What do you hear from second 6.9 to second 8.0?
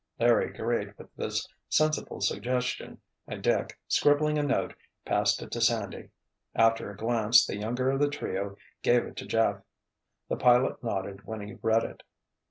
glance the younger of